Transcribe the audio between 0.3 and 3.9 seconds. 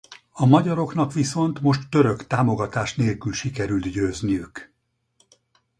A magyaroknak viszont most török támogatás nélkül sikerült